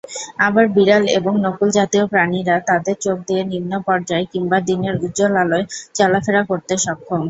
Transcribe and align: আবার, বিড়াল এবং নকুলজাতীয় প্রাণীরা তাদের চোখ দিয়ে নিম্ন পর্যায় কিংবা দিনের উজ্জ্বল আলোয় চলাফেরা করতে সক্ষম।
আবার, 0.39 0.65
বিড়াল 0.75 1.03
এবং 1.17 1.33
নকুলজাতীয় 1.45 2.05
প্রাণীরা 2.11 2.55
তাদের 2.69 2.95
চোখ 3.05 3.17
দিয়ে 3.27 3.41
নিম্ন 3.51 3.73
পর্যায় 3.87 4.25
কিংবা 4.33 4.57
দিনের 4.67 4.95
উজ্জ্বল 4.97 5.33
আলোয় 5.43 5.65
চলাফেরা 5.97 6.41
করতে 6.49 6.73
সক্ষম। 6.85 7.19